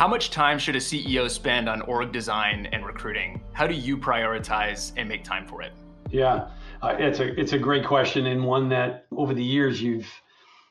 [0.00, 3.38] How much time should a CEO spend on org design and recruiting?
[3.52, 5.72] How do you prioritize and make time for it?
[6.08, 6.48] Yeah,
[6.80, 10.08] uh, it's a it's a great question and one that over the years you've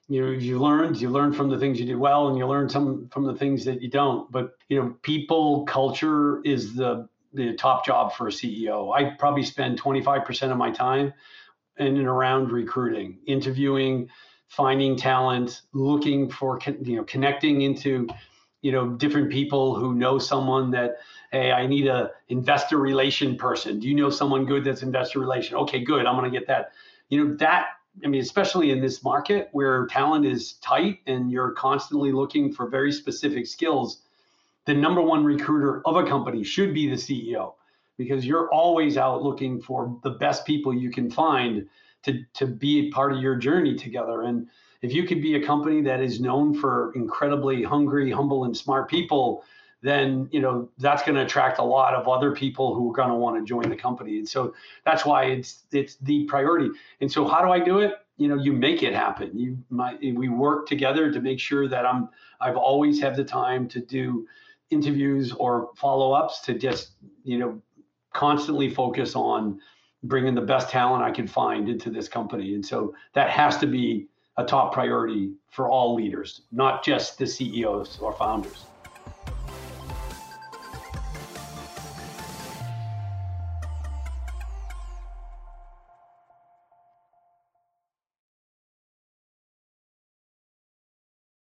[0.07, 2.69] you know you learned you learn from the things you did well and you learn
[2.69, 4.31] some from the things that you don't.
[4.31, 8.97] But you know, people culture is the the top job for a CEO.
[8.97, 11.13] I probably spend 25% of my time
[11.77, 14.09] in and around recruiting, interviewing,
[14.47, 18.07] finding talent, looking for you know connecting into
[18.61, 20.97] you know different people who know someone that
[21.31, 23.79] hey i need a investor relation person.
[23.79, 25.55] Do you know someone good that's investor relation?
[25.55, 26.71] Okay good i'm going to get that.
[27.09, 27.67] You know that
[28.03, 32.67] i mean especially in this market where talent is tight and you're constantly looking for
[32.67, 34.01] very specific skills
[34.65, 37.53] the number one recruiter of a company should be the ceo
[37.97, 41.67] because you're always out looking for the best people you can find
[42.03, 44.47] to to be part of your journey together and
[44.81, 48.89] if you could be a company that is known for incredibly hungry, humble, and smart
[48.89, 49.43] people,
[49.81, 53.09] then you know that's going to attract a lot of other people who are going
[53.09, 54.17] to want to join the company.
[54.17, 54.53] And so
[54.85, 56.69] that's why it's it's the priority.
[57.01, 57.93] And so how do I do it?
[58.17, 59.37] You know, you make it happen.
[59.37, 62.09] You might we work together to make sure that I'm
[62.41, 64.27] I've always have the time to do
[64.69, 66.91] interviews or follow-ups to just
[67.23, 67.61] you know
[68.13, 69.59] constantly focus on
[70.03, 72.53] bringing the best talent I can find into this company.
[72.53, 77.27] And so that has to be a top priority for all leaders, not just the
[77.27, 78.67] CEOs or founders.